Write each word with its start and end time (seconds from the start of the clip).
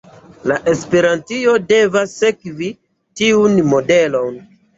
Esperantio 0.71 1.53
devas 1.73 2.15
sekvi 2.23 2.71
tiun 3.23 3.61
modelon. 3.75 4.43